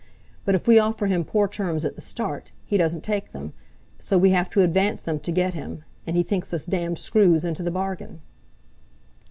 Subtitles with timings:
[0.45, 3.53] But if we offer him poor terms at the start, he doesn't take them,
[3.99, 7.45] so we have to advance them to get him, and he thinks us damned screws
[7.45, 8.19] into the bargain.